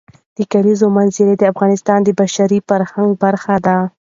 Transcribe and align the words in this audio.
د 0.37 0.39
کلیزو 0.51 0.87
منظره 0.97 1.33
د 1.37 1.43
افغانستان 1.51 1.99
د 2.03 2.09
بشري 2.19 2.59
فرهنګ 2.69 3.09
برخه 3.23 3.55
ده. 3.65 3.77